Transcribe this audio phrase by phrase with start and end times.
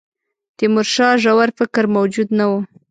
[0.57, 2.59] تیمورشاه ژور فکر موجود نه وو.